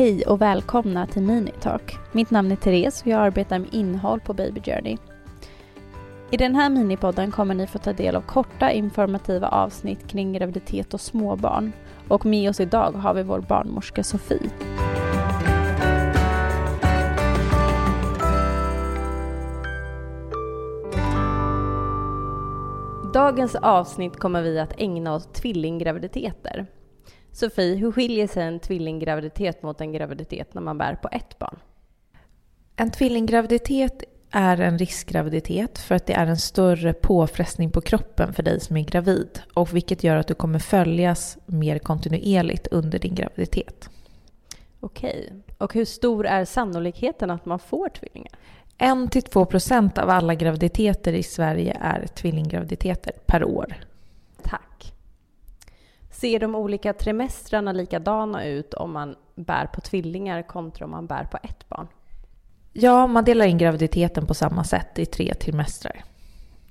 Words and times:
Hej 0.00 0.26
och 0.26 0.40
välkomna 0.40 1.06
till 1.06 1.22
Minitalk. 1.22 1.98
Mitt 2.12 2.30
namn 2.30 2.52
är 2.52 2.56
Therese 2.56 3.02
och 3.02 3.06
jag 3.06 3.20
arbetar 3.20 3.58
med 3.58 3.74
innehåll 3.74 4.20
på 4.20 4.34
Baby 4.34 4.60
Journey. 4.60 4.96
I 6.30 6.36
den 6.36 6.54
här 6.54 6.70
minipodden 6.70 7.30
kommer 7.30 7.54
ni 7.54 7.66
få 7.66 7.78
ta 7.78 7.92
del 7.92 8.16
av 8.16 8.20
korta 8.20 8.72
informativa 8.72 9.48
avsnitt 9.48 10.08
kring 10.08 10.32
graviditet 10.32 10.94
och 10.94 11.00
småbarn. 11.00 11.72
Och 12.08 12.26
med 12.26 12.50
oss 12.50 12.60
idag 12.60 12.92
har 12.92 13.14
vi 13.14 13.22
vår 13.22 13.40
barnmorska 13.40 14.02
Sofie. 14.02 14.50
Dagens 23.14 23.54
avsnitt 23.54 24.16
kommer 24.16 24.42
vi 24.42 24.58
att 24.58 24.80
ägna 24.80 25.14
oss 25.14 25.26
tvillinggraviditeter. 25.26 26.66
Sofie, 27.32 27.74
hur 27.74 27.92
skiljer 27.92 28.26
sig 28.26 28.42
en 28.42 28.60
tvillinggraviditet 28.60 29.62
mot 29.62 29.80
en 29.80 29.92
graviditet 29.92 30.54
när 30.54 30.62
man 30.62 30.78
bär 30.78 30.94
på 30.94 31.08
ett 31.12 31.38
barn? 31.38 31.58
En 32.76 32.90
tvillinggraviditet 32.90 34.04
är 34.30 34.60
en 34.60 34.78
riskgraviditet 34.78 35.78
för 35.78 35.94
att 35.94 36.06
det 36.06 36.12
är 36.12 36.26
en 36.26 36.36
större 36.36 36.92
påfrestning 36.92 37.70
på 37.70 37.80
kroppen 37.80 38.32
för 38.32 38.42
dig 38.42 38.60
som 38.60 38.76
är 38.76 38.84
gravid 38.84 39.40
och 39.54 39.74
vilket 39.74 40.04
gör 40.04 40.16
att 40.16 40.26
du 40.26 40.34
kommer 40.34 40.58
följas 40.58 41.38
mer 41.46 41.78
kontinuerligt 41.78 42.66
under 42.66 42.98
din 42.98 43.14
graviditet. 43.14 43.90
Okej, 44.80 45.32
och 45.58 45.74
hur 45.74 45.84
stor 45.84 46.26
är 46.26 46.44
sannolikheten 46.44 47.30
att 47.30 47.46
man 47.46 47.58
får 47.58 47.88
tvillingar? 47.88 48.32
1-2 48.78 49.44
procent 49.44 49.98
av 49.98 50.10
alla 50.10 50.34
graviditeter 50.34 51.12
i 51.12 51.22
Sverige 51.22 51.76
är 51.80 52.06
tvillinggraviditeter 52.06 53.12
per 53.26 53.44
år. 53.44 53.74
Tack. 54.42 54.94
Ser 56.10 56.38
de 56.38 56.54
olika 56.54 56.92
trimestrarna 56.92 57.72
likadana 57.72 58.44
ut 58.44 58.74
om 58.74 58.92
man 58.92 59.16
bär 59.34 59.66
på 59.66 59.80
tvillingar 59.80 60.42
kontra 60.42 60.84
om 60.84 60.90
man 60.90 61.06
bär 61.06 61.24
på 61.24 61.38
ett 61.42 61.68
barn? 61.68 61.88
Ja, 62.72 63.06
man 63.06 63.24
delar 63.24 63.46
in 63.46 63.58
graviditeten 63.58 64.26
på 64.26 64.34
samma 64.34 64.64
sätt 64.64 64.98
i 64.98 65.06
tre 65.06 65.34
trimestrar. 65.34 66.04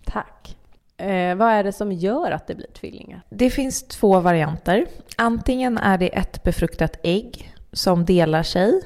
Tack. 0.05 0.57
Eh, 0.97 1.35
vad 1.35 1.47
är 1.47 1.63
det 1.63 1.71
som 1.71 1.91
gör 1.91 2.31
att 2.31 2.47
det 2.47 2.55
blir 2.55 2.67
tvillingar? 2.67 3.21
Det 3.29 3.49
finns 3.49 3.87
två 3.87 4.19
varianter. 4.19 4.85
Antingen 5.17 5.77
är 5.77 5.97
det 5.97 6.17
ett 6.17 6.43
befruktat 6.43 6.99
ägg 7.03 7.55
som 7.71 8.05
delar 8.05 8.43
sig 8.43 8.81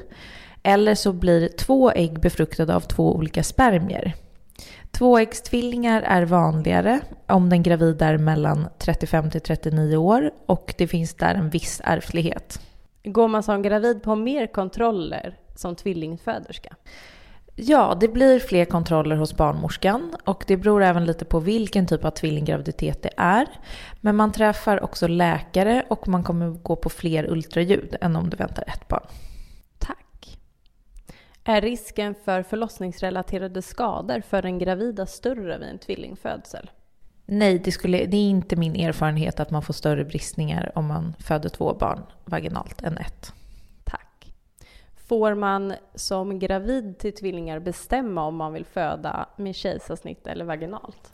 eller 0.64 0.96
så 0.96 1.14
blir 1.14 1.48
två 1.48 1.92
ägg 1.92 2.20
befruktade 2.20 2.76
av 2.76 2.80
två 2.80 3.16
olika 3.16 3.44
spermier. 3.44 4.14
Tvåäggstvillingar 4.92 6.02
är 6.02 6.26
vanligare 6.26 7.00
om 7.28 7.50
den 7.50 7.64
gravida 7.64 8.06
är 8.08 8.18
mellan 8.18 8.68
35 8.78 9.32
till 9.32 9.42
39 9.42 9.98
år 9.98 10.32
och 10.46 10.74
det 10.78 10.88
finns 10.88 11.14
där 11.14 11.36
en 11.36 11.50
viss 11.50 11.82
ärftlighet. 11.84 12.60
Går 13.04 13.28
man 13.28 13.44
som 13.44 13.62
gravid 13.62 14.04
på 14.04 14.16
mer 14.16 14.48
kontroller 14.48 15.38
som 15.56 15.76
tvillingföderska? 15.76 16.76
Ja, 17.56 17.98
det 18.00 18.08
blir 18.08 18.40
fler 18.40 18.66
kontroller 18.66 19.16
hos 19.16 19.38
barnmorskan 19.38 20.16
och 20.26 20.44
det 20.48 20.58
beror 20.58 20.84
även 20.84 21.06
lite 21.06 21.26
på 21.26 21.40
vilken 21.40 21.88
typ 21.88 22.06
av 22.06 22.12
tvillinggraviditet 22.12 23.04
det 23.04 23.10
är. 23.18 23.48
Men 24.02 24.16
man 24.16 24.32
träffar 24.32 24.84
också 24.84 25.08
läkare 25.08 25.86
och 25.90 26.08
man 26.08 26.24
kommer 26.24 26.50
gå 26.50 26.76
på 26.76 26.90
fler 26.90 27.32
ultraljud 27.32 27.96
än 28.02 28.16
om 28.16 28.30
du 28.30 28.38
väntar 28.38 28.64
ett 28.68 28.88
barn. 28.88 29.04
Är 31.46 31.62
risken 31.62 32.16
för 32.26 32.44
förlossningsrelaterade 32.44 33.62
skador 33.62 34.22
för 34.22 34.42
den 34.42 34.60
gravida 34.60 35.06
större 35.06 35.58
vid 35.58 35.68
en 35.68 35.80
tvillingfödsel? 35.80 36.72
Nej, 37.26 37.60
det, 37.60 37.72
skulle, 37.72 38.06
det 38.06 38.18
är 38.18 38.30
inte 38.30 38.56
min 38.56 38.76
erfarenhet 38.76 39.40
att 39.40 39.52
man 39.52 39.62
får 39.62 39.74
större 39.74 40.06
bristningar 40.06 40.72
om 40.76 40.86
man 40.86 41.14
föder 41.20 41.50
två 41.50 41.74
barn 41.74 42.04
vaginalt 42.26 42.82
än 42.82 42.98
ett. 42.98 43.34
Får 45.08 45.36
man 45.36 45.74
som 45.96 46.40
gravid 46.40 46.98
till 46.98 47.16
tvillingar 47.16 47.60
bestämma 47.60 48.26
om 48.26 48.36
man 48.36 48.54
vill 48.54 48.66
föda 48.66 49.30
med 49.38 49.56
kejsarsnitt 49.56 50.28
eller 50.28 50.46
vaginalt? 50.46 51.12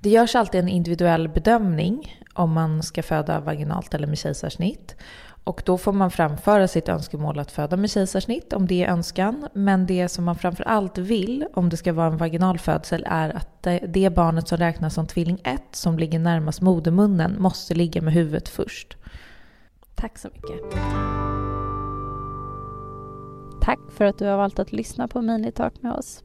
Det 0.00 0.10
görs 0.10 0.36
alltid 0.36 0.60
en 0.60 0.68
individuell 0.68 1.28
bedömning 1.28 2.20
om 2.34 2.52
man 2.52 2.82
ska 2.82 3.02
föda 3.02 3.40
vaginalt 3.40 3.94
eller 3.94 4.06
med 4.06 4.18
kejsarsnitt. 4.18 4.96
Och 5.44 5.62
då 5.64 5.78
får 5.78 5.92
man 5.92 6.10
framföra 6.10 6.68
sitt 6.68 6.88
önskemål 6.88 7.38
att 7.38 7.50
föda 7.50 7.76
med 7.76 7.90
kejsarsnitt 7.90 8.52
om 8.52 8.66
det 8.66 8.84
är 8.84 8.88
önskan. 8.88 9.48
Men 9.52 9.86
det 9.86 10.08
som 10.08 10.24
man 10.24 10.36
framför 10.36 10.64
allt 10.64 10.98
vill 10.98 11.46
om 11.54 11.68
det 11.68 11.76
ska 11.76 11.92
vara 11.92 12.06
en 12.06 12.16
vaginal 12.16 12.58
födsel 12.58 13.06
är 13.08 13.36
att 13.36 13.62
det, 13.62 13.78
det 13.78 14.10
barnet 14.10 14.48
som 14.48 14.58
räknas 14.58 14.94
som 14.94 15.06
tvilling 15.06 15.40
1 15.44 15.62
som 15.72 15.98
ligger 15.98 16.18
närmast 16.18 16.60
modermunnen 16.60 17.36
måste 17.38 17.74
ligga 17.74 18.02
med 18.02 18.14
huvudet 18.14 18.48
först. 18.48 18.96
Tack 19.94 20.18
så 20.18 20.28
mycket. 20.28 20.78
Tack 23.66 23.80
för 23.90 24.04
att 24.04 24.18
du 24.18 24.26
har 24.26 24.36
valt 24.36 24.58
att 24.58 24.72
lyssna 24.72 25.08
på 25.08 25.22
Minitalk 25.22 25.82
med 25.82 25.92
oss. 25.92 26.24